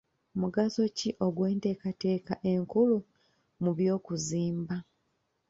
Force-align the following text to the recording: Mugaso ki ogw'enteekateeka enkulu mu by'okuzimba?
Mugaso 0.39 0.81
ki 0.97 1.09
ogw'enteekateeka 1.25 2.33
enkulu 2.51 2.97
mu 3.63 3.71
by'okuzimba? 3.77 4.75